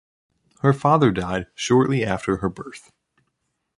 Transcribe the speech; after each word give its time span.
Her 0.61 0.73
father 0.73 1.11
died 1.11 1.45
shortly 1.53 2.03
after 2.03 2.37
her 2.37 2.49
birth. 2.49 2.91